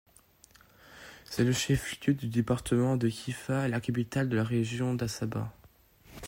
C'est 1.25 1.43
le 1.43 1.53
chef-lieu 1.53 2.15
du 2.15 2.25
département 2.25 2.97
de 2.97 3.07
Kiffa 3.07 3.67
et 3.67 3.69
la 3.69 3.79
capitale 3.79 4.29
de 4.29 4.35
la 4.35 4.43
région 4.43 4.95
d'Assaba. 4.95 5.53